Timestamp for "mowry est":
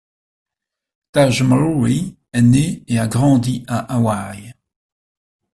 1.43-2.41